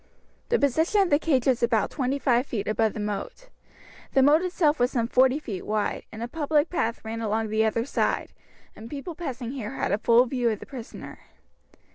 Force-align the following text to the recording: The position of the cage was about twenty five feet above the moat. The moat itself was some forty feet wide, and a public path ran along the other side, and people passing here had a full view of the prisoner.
The 0.49 0.57
position 0.57 0.99
of 1.01 1.09
the 1.11 1.19
cage 1.19 1.45
was 1.45 1.61
about 1.61 1.91
twenty 1.91 2.17
five 2.17 2.47
feet 2.47 2.67
above 2.67 2.93
the 2.93 2.99
moat. 2.99 3.49
The 4.13 4.23
moat 4.23 4.41
itself 4.41 4.79
was 4.79 4.89
some 4.89 5.07
forty 5.07 5.37
feet 5.37 5.63
wide, 5.63 6.05
and 6.11 6.23
a 6.23 6.27
public 6.27 6.71
path 6.71 7.05
ran 7.05 7.21
along 7.21 7.49
the 7.49 7.63
other 7.65 7.85
side, 7.85 8.33
and 8.75 8.89
people 8.89 9.13
passing 9.13 9.51
here 9.51 9.73
had 9.75 9.91
a 9.91 9.99
full 9.99 10.25
view 10.25 10.49
of 10.49 10.59
the 10.59 10.65
prisoner. 10.65 11.19